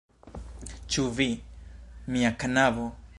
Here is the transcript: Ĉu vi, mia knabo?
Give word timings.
Ĉu 0.95 1.05
vi, 1.19 1.29
mia 2.17 2.33
knabo? 2.45 2.89